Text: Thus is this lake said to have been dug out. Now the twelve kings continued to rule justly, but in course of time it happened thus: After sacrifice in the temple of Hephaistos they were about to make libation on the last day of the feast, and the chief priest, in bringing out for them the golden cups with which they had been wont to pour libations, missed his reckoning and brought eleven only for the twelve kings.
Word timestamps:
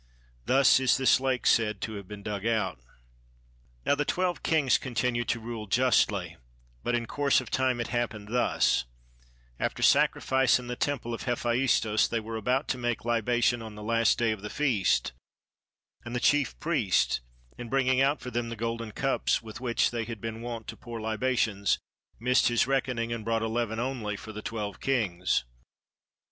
Thus 0.47 0.79
is 0.79 0.97
this 0.97 1.19
lake 1.19 1.45
said 1.45 1.79
to 1.81 1.93
have 1.93 2.07
been 2.07 2.23
dug 2.23 2.43
out. 2.43 2.79
Now 3.85 3.93
the 3.93 4.03
twelve 4.03 4.41
kings 4.41 4.79
continued 4.79 5.27
to 5.27 5.39
rule 5.39 5.67
justly, 5.67 6.37
but 6.81 6.95
in 6.95 7.05
course 7.05 7.39
of 7.39 7.51
time 7.51 7.79
it 7.79 7.89
happened 7.89 8.29
thus: 8.29 8.85
After 9.59 9.83
sacrifice 9.83 10.57
in 10.57 10.65
the 10.65 10.75
temple 10.75 11.13
of 11.13 11.25
Hephaistos 11.25 12.07
they 12.07 12.19
were 12.19 12.35
about 12.35 12.67
to 12.69 12.79
make 12.79 13.05
libation 13.05 13.61
on 13.61 13.75
the 13.75 13.83
last 13.83 14.17
day 14.17 14.31
of 14.31 14.41
the 14.41 14.49
feast, 14.49 15.11
and 16.03 16.15
the 16.15 16.19
chief 16.19 16.59
priest, 16.59 17.21
in 17.59 17.69
bringing 17.69 18.01
out 18.01 18.21
for 18.21 18.31
them 18.31 18.49
the 18.49 18.55
golden 18.55 18.91
cups 18.93 19.43
with 19.43 19.61
which 19.61 19.91
they 19.91 20.05
had 20.05 20.19
been 20.19 20.41
wont 20.41 20.65
to 20.69 20.75
pour 20.75 20.99
libations, 20.99 21.77
missed 22.19 22.47
his 22.47 22.65
reckoning 22.65 23.13
and 23.13 23.23
brought 23.23 23.43
eleven 23.43 23.77
only 23.79 24.17
for 24.17 24.31
the 24.31 24.41
twelve 24.41 24.79
kings. 24.79 25.43